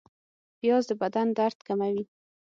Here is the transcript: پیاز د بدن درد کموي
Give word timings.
پیاز 0.59 0.83
د 0.89 0.91
بدن 1.01 1.27
درد 1.39 1.57
کموي 1.67 2.03